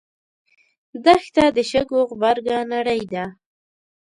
دښته 1.05 1.45
د 1.55 1.57
شګو 1.69 1.99
غبرګه 2.09 2.57
نړۍ 2.73 3.01
ده. 3.13 3.25